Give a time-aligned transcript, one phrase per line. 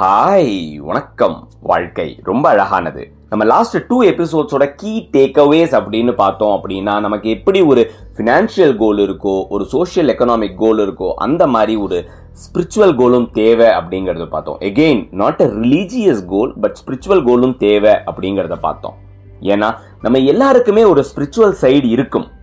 [0.00, 1.48] Hi வணக்கம்.
[1.60, 3.12] வாழ்க்கை ரொம்ப அழகானது.
[3.28, 9.48] நம்ம லாஸ்ட் டூ எபிசோட்ஸோட கீ டேக்அவேஸ் அப்படின்னு பார்த்தோம் அப்படின்னா நமக்கு எப்படி ஒரு ஃபினான்ஷியல் கோல் இருக்கோ
[9.48, 14.60] ஒரு சோஷியல் எக்கனாமிக் கோல் இருக்கோ அந்த மாதிரி ஒரு ஸ்பிரிச்சுவல் கோலும் தேவை அப்படிங்கிறத பார்த்தோம்.
[14.60, 18.94] Again not a religious goal but spiritual கோலும் தேவை அப்படிங்கிறத பார்த்தோம்.
[19.40, 22.34] ஏன்னா நம்ம எல்லாருக்குமே ஒரு ஸ்பிரிச்சுவல் சைடு இருக்கும்.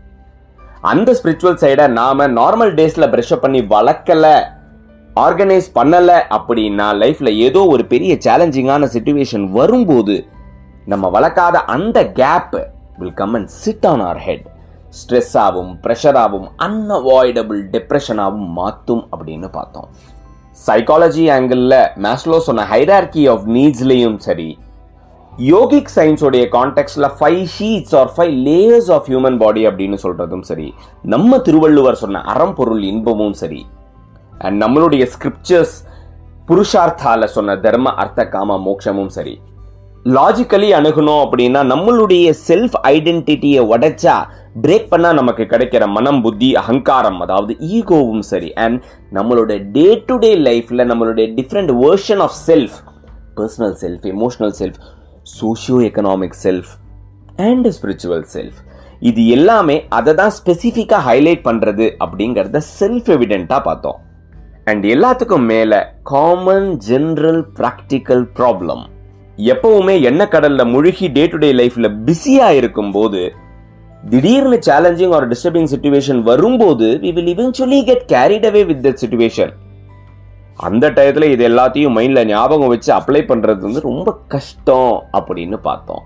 [0.84, 4.26] அந்த ஸ்பிரிச்சுவல் சைடை நாம நார்மல் டேஸ்ல பிரஷ் பண்ணி வளர்க்கல
[5.16, 10.16] ஆர்கனைஸ் பண்ணல அப்படின்னா லைஃப்ல ஏதோ ஒரு பெரிய சேலஞ்சிங்கான சுச்சுவேஷன் வரும்போது
[10.86, 12.56] நம்ம வளர்க்காத அந்த gap
[12.98, 14.48] will come and sit on our head
[15.00, 19.88] stress ஆகும் ப்ரெஷர் ஆகும் அன்அவாய்டபிள் டிப்ரெஷனாகவும் மாற்றும் அப்படின்னு பார்த்தோம்.
[20.68, 24.50] சைக்காலஜி ஆங்கிளில் மேஸ்லோ சொன்ன ஹைரார்கி ஆஃப் நீட்ஸ்லேயும் சரி
[25.40, 30.74] யோகிக் சயின்ஸோடைய கான்டெக்ட்ல five sheaths or five layers of human body அப்படின்னு சொல்றதும் சரி
[31.04, 33.66] நம்ம திருவள்ளுவர் சொன்ன அறம்பொருள் இன்பமும் சரி.
[34.40, 35.86] அண்ட் நம்மளுடைய ஸ்கிரிப்சர்ஸ்
[36.50, 39.40] புருஷார்த்தால சொன்ன தர்ம அர்த்த காம மோட்சமும் சரி.
[40.06, 44.26] லாஜிக்கலி அணுகணும் அப்படின்னா நம்மளுடைய செல்ஃப் ஐடென்டிட்டியை உடைச்சா
[44.62, 48.54] பிரேக் பண்ணால் நமக்கு கிடைக்கிற மனம் புத்தி அகங்காரம் அதாவது ஈகோவும் சரி.
[48.54, 52.76] அண்ட் நம்மளோட டே டு டே லைஃப்பில் நம்மளுடைய different version of self
[53.36, 54.80] personal self emotional self
[55.24, 56.72] socio economic self
[57.38, 58.60] and spiritual self
[59.00, 63.96] இது எல்லாமே அதை தான் ஸ்பெசிஃபிக்காக ஹைலைட் பண்ணுறது அப்படிங்கிறத செல்ஃப் எவிடெண்ட்டாக பார்த்தோம்.
[64.66, 68.84] அண்ட் எல்லாத்துக்கும் மேலே காமன் ஜென்ரல் ப்ராக்டிக்கல் ப்ராப்ளம்
[69.38, 73.32] எப்பவுமே எண்ணெய் கடலில் முழுகி டே டு டே லைஃப்பில் பிஸியாக இருக்கும்போது
[74.10, 79.54] திடீர்னு சேலஞ்சிங் ஒரு டிஸ்டர்பிங் சுச்சுவேஷன் வரும்போது we will eventually get carried away with that situation
[80.58, 86.04] அந்த டயத்தில் இது எல்லாத்தையும் மைண்டில் ஞாபகம் வச்சு அப்ளை பண்ணுறது வந்து ரொம்ப கஷ்டம் அப்படின்னு பார்த்தோம்.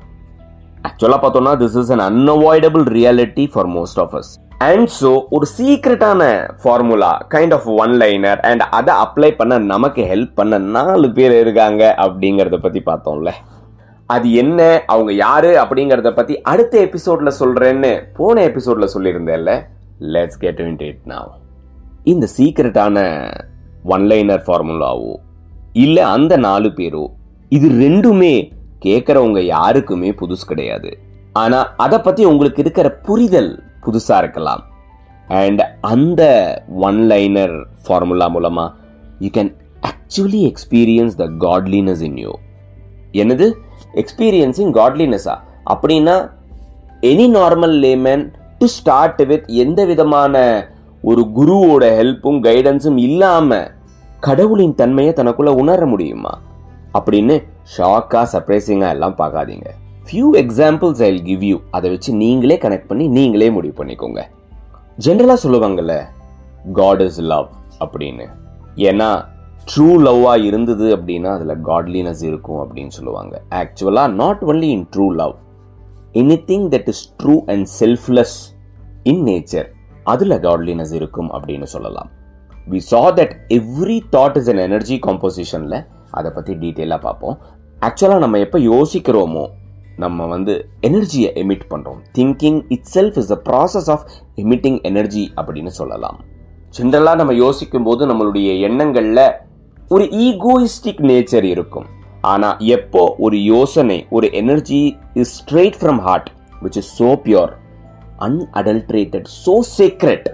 [0.87, 4.31] ஆக்சுவலாக பார்த்தோம்னா this is an unavoidable reality for most of us
[4.67, 6.21] and so ஒரு சீக்ரெட்டான
[6.61, 11.83] formula kind of one liner and அதை அப்ளை பண்ண நமக்கு ஹெல்ப் பண்ண நாலு பேர் இருக்காங்க
[12.05, 13.33] அப்படிங்கிறத பற்றி பார்த்தோம்ல.
[14.09, 14.61] அது என்ன
[14.93, 19.53] அவங்க யாரு அப்படிங்கிறத பற்றி அடுத்த எபிசோடில் சொல்கிறேன்னு போன எபிசோடில் சொல்லியிருந்தேன்ல.
[20.15, 21.29] Let's get into it now
[22.13, 23.05] இந்த சீக்ரெட்டான
[23.93, 25.13] ஒன்லைனர் ஃபார்முலாவோ
[25.83, 27.03] இல்லை அந்த நாலு பேரோ?
[27.51, 28.33] இது ரெண்டுமே
[28.85, 30.89] கேட்குறவங்க யாருக்குமே புதுசு கிடையாது.
[31.41, 33.51] ஆனால் அதை பற்றி உங்களுக்கு இருக்கிற புரிதல்
[33.85, 34.63] புதுசாக இருக்கலாம்.
[35.41, 35.61] அண்ட்
[35.93, 36.21] அந்த
[36.87, 37.55] ஒன் லைனர்
[37.85, 38.73] ஃபார்முலா மூலமாக
[39.23, 39.51] you can
[39.89, 42.33] actually experience the godliness in you
[43.21, 43.47] என்னது
[44.01, 45.35] எக்ஸ்பீரியன்ஸிங் காட்லினஸா
[45.73, 46.15] அப்படின்னா
[47.11, 48.23] any normal layman
[48.59, 50.35] to start with எந்த விதமான
[51.03, 53.67] ஒரு குருவோட ஹெல்ப்பும் கைடன்ஸும் இல்லாமல்
[54.19, 56.39] கடவுளின் தன்மையை தனக்குள்ள உணர முடியுமா?
[56.93, 57.43] அப்படின்னு
[57.77, 59.65] ஷாக்கா சர்ப்ரைசிங்கா எல்லாம் பார்க்காதீங்க.
[60.05, 64.23] Few examples I give you அதை வச்சு நீங்களே கனெக்ட் பண்ணி நீங்களே முடிவு பண்ணிக்கோங்க.
[65.05, 66.05] ஜென்ரலாக சொல்லுவாங்கல்ல
[66.73, 67.47] காட் இஸ் லவ்
[67.79, 68.27] அப்படின்னு.
[68.75, 69.25] ஏன்னா
[69.65, 73.41] ட்ரூ லவ்வாக இருந்தது அப்படின்னா அதில் காட்லினஸ் இருக்கும் அப்படின்னு சொல்லுவாங்க.
[73.49, 75.35] ஆக்சுவலாக not only in true love
[76.47, 78.37] anything that is true and selfless
[79.03, 79.65] in nature
[80.03, 82.09] அதில் காட்லினஸ் இருக்கும் அப்படின்னு சொல்லலாம்.
[82.71, 85.77] We saw that every thought is an energy காம்போசிஷனில்
[86.17, 87.35] அதை பற்றி டீட்டெயிலாக பார்ப்போம்
[87.87, 89.45] ஆக்சுவலாக நம்ம எப்போ யோசிக்கிறோமோ
[90.03, 90.53] நம்ம வந்து
[90.87, 92.59] எனர்ஜியை எமிட் பண்ணுறோம் thinking
[92.95, 94.03] itself is a process of
[94.43, 96.17] emitting energy அப்படின்னு சொல்லலாம்.
[96.77, 99.25] ஜென்ரலாக நம்ம யோசிக்கும் போது நம்மளுடைய எண்ணங்களில்
[99.95, 101.87] ஒரு ஈகோயிஸ்டிக் நேச்சர் இருக்கும்.
[102.31, 104.81] ஆனால் எப்போ ஒரு யோசனை ஒரு energy
[105.21, 106.29] is straight from heart
[106.63, 107.53] which is so pure
[108.27, 110.27] unadulterated so secret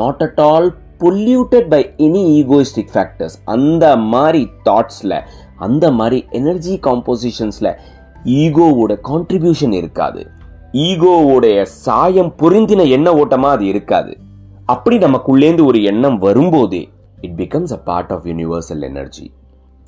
[0.00, 0.68] not at all
[1.00, 5.18] polluted by any egoistic factors அந்த மாதிரி தாட்ஸில்
[5.56, 7.70] அந்த மாதிரி எனர்ஜி காம்போசிஷன்ஸில்
[8.24, 10.22] ஈகோவோட கான்ட்ரிபியூஷன் இருக்காது.
[10.74, 14.12] ஈகோவோடைய சாயம் பொருந்தின எண்ண ஓட்டமாக அது இருக்காது.
[14.66, 16.88] அப்படி நமக்குள்ளேந்து ஒரு எண்ணம் வரும்போதே
[17.20, 19.26] it becomes a part of universal energy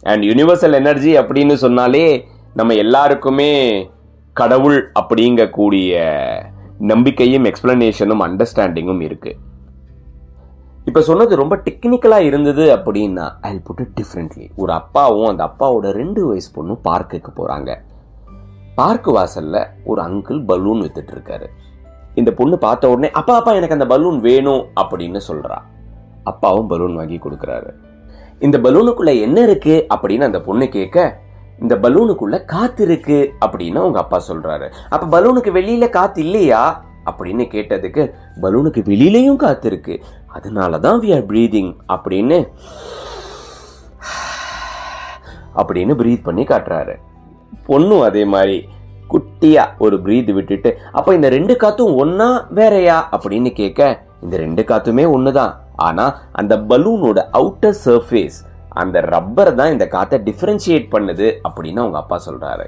[0.07, 2.07] and universal energy அப்படின்னு சொன்னாலே
[2.55, 3.53] நம்ம எல்லாருக்குமே
[4.37, 6.01] கடவுள் அப்படிங்கக்கூடிய
[6.79, 9.39] நம்பிக்கையும் எக்ஸ்பிளனேஷனும் அண்டர்ஸ்டாண்டிங்கும் இருக்குது
[10.89, 16.27] இப்போ சொன்னது ரொம்ப டெக்னிக்கலாக இருந்தது அப்படின்னா ஐ புட் இட் டிஃப்ரெண்ட்லி ஒரு அப்பாவும் அந்த அப்பாவோட ரெண்டு
[16.27, 17.71] வயசு பொண்ணும் பார்க்குக்கு போகிறாங்க
[18.75, 21.47] பார்க் வாசலில் ஒரு அங்கிள் பலூன் வித்துட்டு இருக்காரு.
[22.15, 25.59] இந்த பொண்ணு பார்த்த உடனே அப்பா அப்பா எனக்கு அந்த பலூன் வேணும் அப்படின்னு சொல்கிறா
[26.23, 27.71] அப்பாவும் பலூன் வாங்கி கொடுக்குறாரு.
[28.39, 31.21] இந்த பலூனுக்குள்ளே என்ன இருக்குது அப்படின்னு அந்த பொண்ணு கேட்க
[31.59, 34.69] இந்த பலூனுக்குள்ள காத்து இருக்கு அப்படின்னு அவங்க அப்பா சொல்றாரு.
[34.89, 36.87] அப்ப பலூனுக்கு வெளியில காத்து இல்லையா?
[37.11, 38.03] அப்படின்னு கேட்டதுக்கு
[38.43, 39.95] பலூனுக்கு வெளியிலையும் காத்து இருக்கு.
[40.39, 42.39] அதனாலதான் வி ஆர் ப்ரீதிங் அப்படின்னு
[45.55, 46.95] அப்படின்னு பிரீத் பண்ணி காட்டுறாரு.
[47.67, 48.69] பொண்ணும் அதே மாதிரி
[49.09, 55.33] குட்டியாக ஒரு ப்ரீத் விட்டுட்டு அப்போ இந்த ரெண்டு காத்தும் ஒன்றா வேறயா அப்படின்னு கேட்க இந்த ரெண்டு காத்துமே
[55.33, 58.39] தான் ஆனால் அந்த பலூனோட அவுட்டர் சர்ஃபேஸ்
[58.69, 62.67] அந்த ரப்பர் தான் இந்த காற்றை டிஃப்ரென்ஷியேட் பண்ணுது அப்படின்னு அவங்க அப்பா சொல்கிறாரு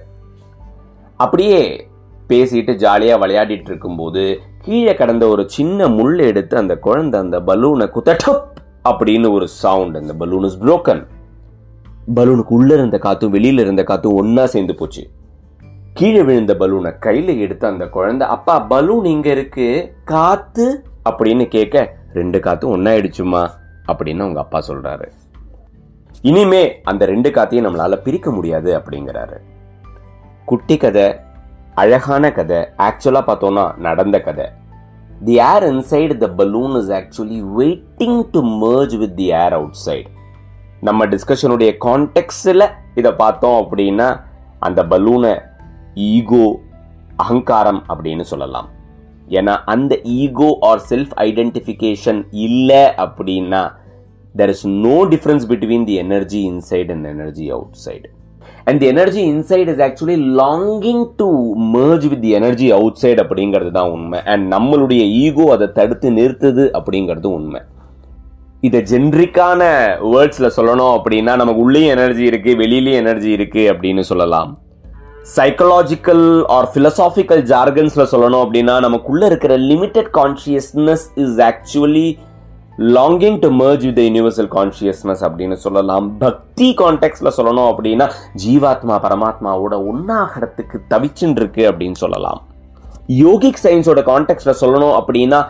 [1.17, 1.89] அப்படியே
[2.29, 8.43] பேசிட்டு ஜாலியாக விளையாடிட்டு இருக்கும்போது கீழே கடந்த ஒரு சின்ன முள் எடுத்து அந்த குழந்தை அந்த பலூனை குத்தட்டப்
[8.89, 11.07] அப்படின்னு ஒரு சவுண்ட் அந்த பலூன் இஸ் புரோக்கன்
[12.15, 15.09] பலூனுக்கு உள்ள இருந்த காத்தும் வெளியில இருந்த காத்தும் ஒன்னா சேர்ந்து போச்சு.
[15.95, 19.93] கீழே விழுந்த பலூனை கையில எடுத்து அந்த குழந்தை அப்பா பலூன் இங்க இருக்கு.
[20.05, 23.49] காத்து அப்படின்னு கேட்க ரெண்டு காத்தும் ஒன்னாயிடுச்சுமா
[23.93, 25.09] அப்படின்னு அவங்க அப்பா சொல்றாரு.
[26.21, 29.37] இனிமே அந்த ரெண்டு காத்தையும் நம்மளால பிரிக்க முடியாது அப்படிங்கிறாரு.
[30.45, 31.17] குட்டி கதை
[31.81, 32.61] அழகான கதை.
[32.87, 34.47] ஆக்சுவலாக பார்த்தோன்னா நடந்த கதை.
[35.27, 39.55] The air inside the balloon is actually waiting to merge with the air
[39.87, 40.09] outside
[40.89, 42.67] நம்ம டிஸ்கஷனுடைய கான்டெக்ட்ஸில்
[43.01, 44.09] இதை பார்த்தோம் அப்படின்னா
[44.67, 45.33] அந்த பலூனை
[46.11, 46.45] ஈகோ
[47.23, 48.69] அகங்காரம் அப்படின்னு சொல்லலாம்.
[49.39, 53.63] ஏன்னா அந்த ஈகோ ஆர் செல்ஃப் ஐடென்டிஃபிகேஷன் இல்லை அப்படின்னா
[54.35, 57.47] there is no difference between the energy inside and energy
[57.85, 58.09] outside
[58.69, 61.29] and the energy inside is actually longing to
[61.75, 62.69] merge with the energy
[63.03, 64.21] outside அப்படிங்கிறது தான் உண்மை.
[64.33, 67.61] அண்ட் நம்மளுடைய ஈகோ அதை தடுத்து நிறுத்துது அப்படிங்கிறது உண்மை.
[68.69, 69.61] இதை ஜென்ரிக்கான
[70.15, 74.51] வேர்ட்ஸில் சொல்லணும் அப்படின்னா நமக்கு உள்ளேயும் எனர்ஜி இருக்குது வெளியிலயும் எனர்ஜி இருக்குது அப்படின்னு சொல்லலாம்.
[75.37, 76.27] சைக்கலாஜிக்கல்
[76.57, 82.07] ஆர் ஃபிலசாஃபிக்கல் ஜார்கன்ஸில் சொல்லணும் அப்படின்னா நமக்குள்ளே இருக்கிற limited consciousness is actually
[82.81, 86.19] longing to merge with universal consciousness அப்படின்னு சொல்லலாம்.
[86.19, 88.07] பக்தி கான்டெக்ட்ல சொல்லணும் அப்படின்னா
[88.45, 92.41] ஜீவாத்மா பரமாத்மாவோட ஒன்னாகிறதுக்கு தவிச்சுன்னு இருக்கு அப்படின்னு சொல்லலாம்.
[93.09, 95.41] யோகிக் சயின்ஸோட கான்டெக்ட்ல சொல்லணும் அப்படின்னா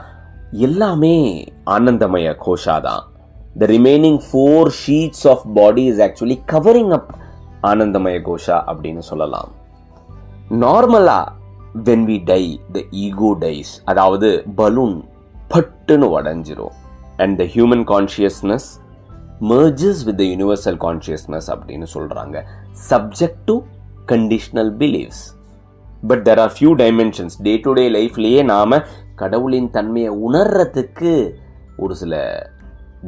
[0.66, 3.04] எல்லாமே ஆனந்தமய கோஷா தான்
[3.58, 7.14] the remaining four sheaths of body is actually covering up
[7.62, 9.48] ஆனந்தமய கோஷா அப்படின்னு சொல்லலாம்.
[10.64, 11.20] நார்மலா
[11.84, 15.04] when we die the ego dies அதாவது பலூன்
[15.54, 16.76] பட்டுன்னு உடஞ்சிரும்.
[17.24, 18.68] And the human consciousness
[19.52, 22.42] merges with the universal consciousness அப்படின்னு சொல்கிறாங்க
[22.90, 23.56] subject to
[24.06, 25.22] conditional beliefs
[26.06, 28.76] but there are few dimensions day to day லைஃப்லேயே நாம்
[29.14, 31.12] கடவுளின் தன்மையை உணர்றதுக்கு
[31.76, 32.14] ஒரு சில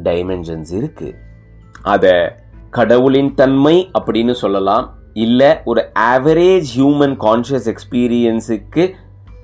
[0.03, 1.15] டைமென்ஷன்ஸ் இருக்குது
[1.81, 2.13] அதை
[2.69, 4.85] கடவுளின் தன்மை அப்படின்னு சொல்லலாம்.
[5.13, 5.81] இல்லை ஒரு
[6.13, 8.83] ஆவரேஜ் ஹியூமன் கான்ஷியஸ் எக்ஸ்பீரியன்ஸுக்கு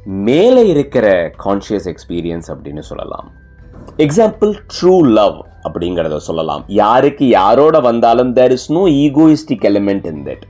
[0.04, 1.08] மேலே இருக்கிற
[1.44, 3.28] கான்ஷியஸ் எக்ஸ்பீரியன்ஸ் அப்படின்னு சொல்லலாம்.
[4.04, 5.38] எக்ஸாம்பிள் ட்ரூ லவ்
[5.68, 6.62] அப்படிங்கிறத சொல்லலாம்.
[6.82, 10.44] யாருக்கு யாரோட வந்தாலும் there is no egoistic element in that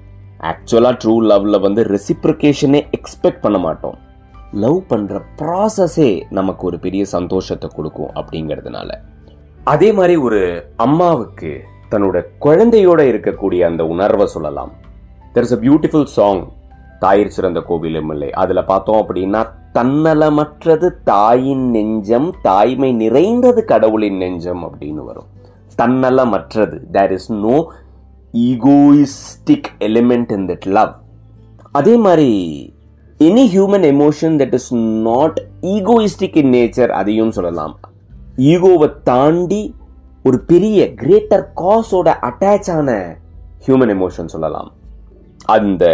[0.49, 3.97] ஆக்சுவலாக ட்ரூ லவ்ல வந்து ரெசிப்ரிகேஷனே எக்ஸ்பெக்ட் பண்ண மாட்டோம்.
[4.63, 8.89] லவ் பண்ணுற ப்ராசஸே நமக்கு ஒரு பெரிய சந்தோஷத்தை கொடுக்கும் அப்படிங்கிறதுனால.
[9.73, 10.41] அதே மாதிரி ஒரு
[10.85, 11.51] அம்மாவுக்கு
[11.93, 14.71] தன்னோட குழந்தையோட இருக்கக்கூடிய அந்த உணர்வை சொல்லலாம்.
[15.33, 16.43] There is a beautiful song
[17.05, 18.31] தாயிற் சிறந்த கோவிலும் இல்லை.
[18.43, 19.41] அதில் பார்த்தோம் அப்படின்னா
[19.74, 25.30] தன்னலமற்றது தாயின் நெஞ்சம் தாய்மை நிறைந்தது கடவுளின் நெஞ்சம் அப்படின்னு வரும்.
[25.77, 27.71] தன்னலமற்றது there is no
[28.33, 30.94] egoistic element in that love
[31.71, 32.31] அதே மாதிரி
[33.19, 37.80] any human emotion that is not egoistic in nature அதையும் சொல்லலாம்.
[38.38, 39.75] ஈகோவை தாண்டி
[40.24, 43.18] ஒரு பெரிய கிரேட்டர் காஸோட அட்டாச் ஆன
[43.66, 44.71] ஹியூமன் எமோஷன் சொல்லலாம்.
[45.45, 45.86] அந்த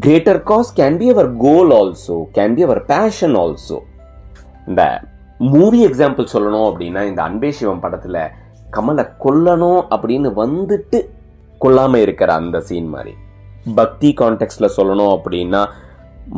[0.00, 3.78] greater cause can be our goal also can be our passion also
[4.66, 5.02] இந்த
[5.38, 8.30] மூவி எக்ஸாம்பிள் சொல்லணும் அப்படின்னா இந்த அன்பே சிவம் படத்தில்
[8.70, 11.08] கமலை கொல்லணும் அப்படின்னு வந்துட்டு
[11.58, 13.14] கொல்லாமல் இருக்கிற அந்த சீன் மாதிரி.
[13.74, 15.62] பக்தி கான்டெக்ட்ல சொல்லணும் அப்படின்னா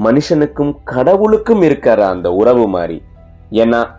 [0.05, 3.03] மனுஷனுக்கும் கடவுளுக்கும் இருக்கிற அந்த உறவு மாதிரி.
[3.51, 3.91] ஏன்னா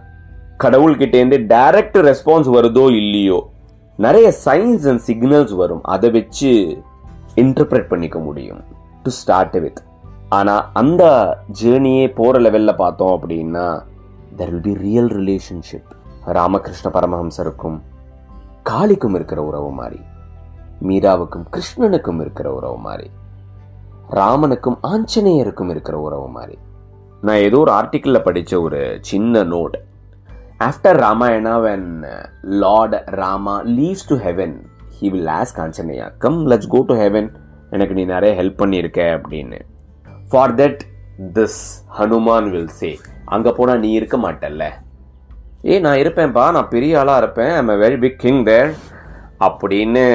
[0.63, 3.49] கடவுள்கிட்டேருந்து டைரக்ட் ரெஸ்பான்ஸ் வருதோ இல்லையோ
[3.95, 5.83] நிறைய சைன்ஸ் அண்ட் சிக்னல்ஸ் வரும்.
[5.83, 6.77] அதை வச்சு
[7.35, 8.74] இன்டர்பிரட் பண்ணிக்க முடியும்.
[9.05, 9.81] டு ஸ்டார்ட் வித்
[10.29, 11.03] ஆனால் அந்த
[11.61, 13.65] ஜேர்னியே போகிற லெவலில் பார்த்தோம் அப்படின்னா
[14.37, 15.91] there will be real relationship
[16.37, 17.77] Ramakrishna பரமஹம்சருக்கும்
[18.69, 19.99] காளிக்கும் இருக்கிற உறவு மாதிரி.
[20.81, 23.07] மீராவுக்கும் கிருஷ்ணனுக்கும் இருக்கிற உறவு மாதிரி.
[24.09, 26.57] ராமனுக்கும் ஆஞ்சநேயருக்கும் இருக்கிற உறவு மாதிரி.
[27.21, 29.75] நான் ஏதோ ஒரு ஆர்டிக்கிளில் படித்த ஒரு சின்ன note
[30.59, 31.87] after Ramayana when
[32.55, 34.55] lord Rama leaves to heaven
[34.99, 37.29] he will ask Anjaneya come let's go to heaven
[37.75, 39.59] எனக்கு நீ நிறைய ஹெல்ப் பண்ணியிருக்க அப்படின்னு.
[40.31, 40.81] For that
[41.37, 41.61] this
[41.99, 42.91] Hanuman will say
[43.35, 44.65] அங்கே போனால் நீ இருக்க மாட்டல்ல.
[45.71, 47.53] ஏய் நான் இருப்பேன்ப்பா நான் பெரிய ஆளாக இருப்பேன்.
[47.59, 48.71] I'm a very big king there
[49.47, 50.05] அப்படின்னு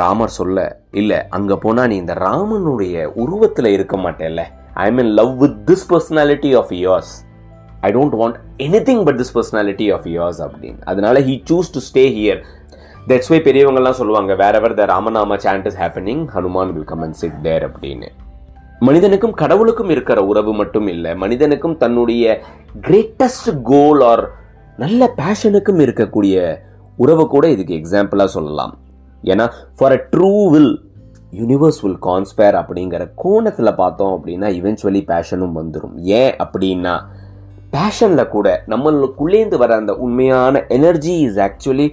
[0.00, 0.58] ராமர் சொல்ல
[1.00, 4.42] இல்லை அங்கே போனால் நீ இந்த ராமனுடைய உருவத்தில் இருக்க மாட்டேல்ல.
[4.82, 7.12] I am in love with this personality of yours
[7.88, 8.38] I don't want
[8.88, 10.80] anything but this personality of yours அப்படின்னு.
[10.92, 12.40] அதனால he chooses to stay here
[13.08, 17.40] that's why பெரியவங்கலாம் சொல்லுவாங்க wherever the Ramanama chant is happening Hanuman will come and sit
[17.46, 18.08] there அப்படின்னு.
[18.86, 22.24] மனிதனுக்கும் கடவுளுக்கும் இருக்கிற உறவு மட்டும் இல்லை மனிதனுக்கும் தன்னுடைய
[22.86, 24.22] கிரேட்டஸ்ட் கோல் ஆர்
[24.78, 26.36] நல்ல பேஷனுக்கும் இருக்கக்கூடிய
[26.96, 28.72] உறவை கூட இதுக்கு எக்ஸாம்பிளாக சொல்லலாம்.
[29.32, 29.46] ஏன்னா
[29.76, 30.72] for a true will
[31.40, 36.96] universe will conspire அப்படிங்கிற கோணத்தில் பார்த்தோம் அப்படின்னா இவென்ச்சுவலி பேஷனும் வந்துடும் ஏன் அப்படின்னா
[37.76, 41.88] பேஷனில் கூட நம்மளுக்குள்ளேந்து வர அந்த உண்மையான energy is actually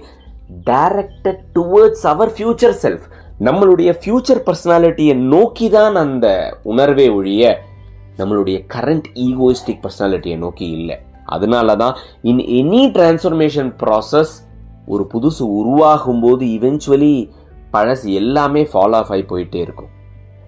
[0.70, 3.06] directed towards our future self
[3.40, 6.26] நம்மளுடைய ஃபியூச்சர் பர்சனாலிட்டியை நோக்கி தான் அந்த
[6.62, 7.60] உணர்வே ஒழிய
[8.18, 10.96] நம்மளுடைய கரண்ட் ஈகோயிஸ்டிக் பர்சனாலிட்டியை நோக்கி இல்லை.
[11.24, 14.34] அதனால தான் இன் எனி டிரான்ஸ்ஃபர்மேஷன் ப்ராசஸ்
[14.86, 17.30] ஒரு புதுசு உருவாகும் போது இவென்ச்சுவலி
[17.72, 19.90] பழசு எல்லாமே ஃபாலோ ஆஃப் ஆகி போயிட்டே இருக்கும்.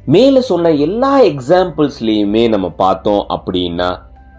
[0.06, 3.90] மேலே சொன்ன எல்லா எக்ஸாம்பிள்ஸ்லேயுமே நம்ம பார்த்தோம் அப்படின்னா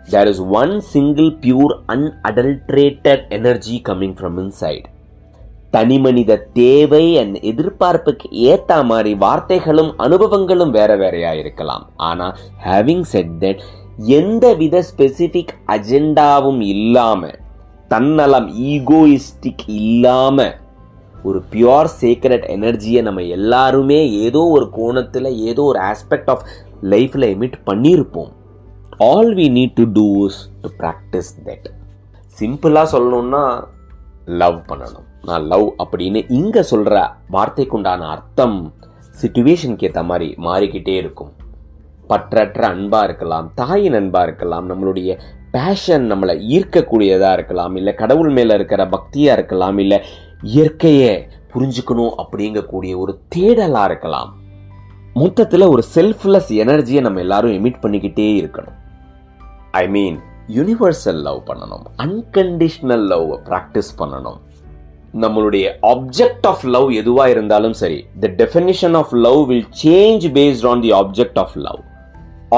[0.09, 4.85] there is one single pure unadulterated energy coming from inside
[5.75, 11.85] தனி மனித தேவை அண்ட் எதிர்பார்ப்புக்கு ஏத்த மாதிரி வார்த்தைகளும் அனுபவங்களும் வேற வேறையா இருக்கலாம்.
[12.09, 12.27] ஆனா
[12.65, 13.63] ஹேவிங் செட் தட்
[14.19, 17.31] எந்த வித ஸ்பெசிபிக் அஜெண்டாவும் இல்லாம
[17.93, 20.47] தன்னலம் ஈகோயிஸ்டிக் இல்லாம
[21.27, 26.43] ஒரு பியோர் சீக்ரெட் எனர்ஜியை நம்ம எல்லாருமே ஏதோ ஒரு கோணத்தில் ஏதோ ஒரு ஆஸ்பெக்ட் ஆஃப்
[26.91, 28.31] லைஃப்பில் எமிட் பண்ணியிருப்போம்
[29.07, 31.67] all we need to do is to practice that
[32.39, 33.43] சிம்பிளாக சொல்லணும்னா
[34.41, 35.07] லவ் பண்ணணும்.
[35.29, 36.95] நான் லவ் அப்படின்னு இங்கே சொல்கிற
[37.31, 38.57] வார்த்தைக்குண்டான அர்த்தம்
[39.21, 41.33] சுச்சுவேஷனுக்கு ஏற்ற மாதிரி மாறிக்கிட்டே இருக்கும்.
[42.09, 45.11] பற்றற்ற அன்பாக இருக்கலாம் தாயின் அன்பாக இருக்கலாம் நம்மளுடைய
[45.51, 49.99] பேஷன் நம்மளை ஈர்க்கக்கூடியதாக இருக்கலாம் இல்லை கடவுள் மேலே இருக்கிற பக்தியாக இருக்கலாம் இல்லை
[50.41, 51.13] இயற்கையை
[51.53, 54.31] புரிஞ்சுக்கணும் அப்படிங்கக்கூடிய ஒரு தேடலாக இருக்கலாம்.
[55.13, 58.77] மொத்தத்தில் ஒரு செல்ஃப்லெஸ் எனர்ஜியை நம்ம எல்லாரும் எமிட் பண்ணிக்கிட்டே இருக்கணும்.
[59.71, 60.17] ஐ மீன்
[60.47, 61.85] யூனிவர்சல் லவ் பண்ணணும்.
[61.97, 64.39] அன்கண்டிஷ்னல் லவ் ப்ராக்டிஸ் பண்ணணும்.
[65.23, 70.83] நம்மளுடைய ஆப்ஜெக்ட் ஆஃப் லவ் எதுவாக இருந்தாலும் சரி the definition of love will change based on
[70.85, 71.81] the object of love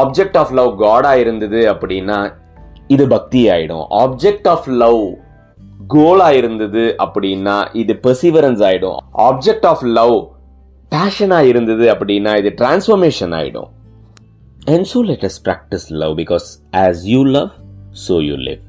[0.02, 2.18] object of love காடாக இருந்தது அப்படின்னா
[2.96, 3.86] இது பக்தி ஆயிடும்.
[4.04, 5.02] ஆப்ஜெக்ட் ஆஃப் லவ்
[5.94, 9.00] கோலா இருந்தது அப்படின்னா இது பெர்சிவரன்ஸ் ஆயிடும்.
[9.28, 10.18] ஆப்ஜெக்ட் ஆஃப் லவ்
[10.92, 13.70] பேஷனா இருந்தது அப்படின்னா இது டிரான்ஸ்ஃபர்மேஷன் ஆயிடும்.
[14.74, 16.48] And so let us practice love because
[16.84, 17.52] as you love
[18.08, 18.62] so you live